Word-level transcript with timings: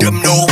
them 0.00 0.22
know. 0.22 0.49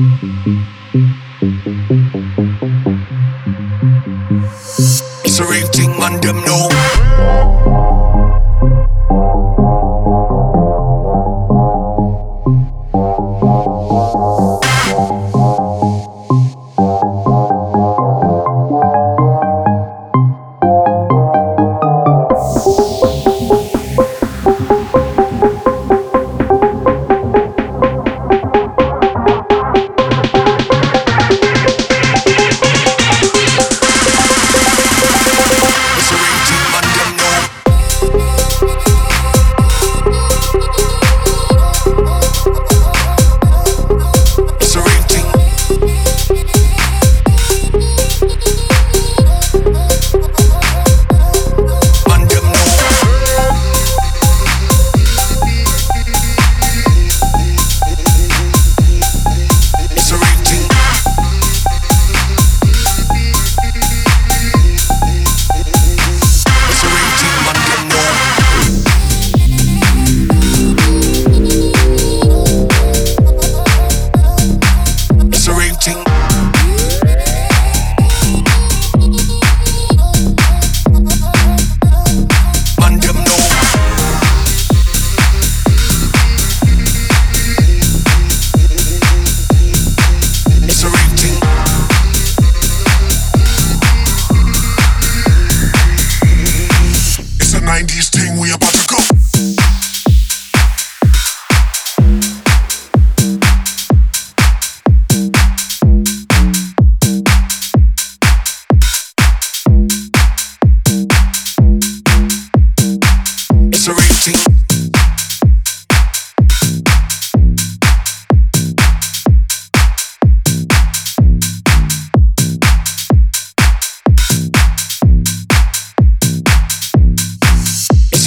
It's 0.00 0.37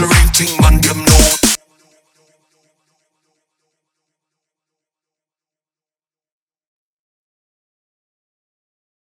Serene 0.01 0.31
ting 0.33 0.61
man 0.61 0.81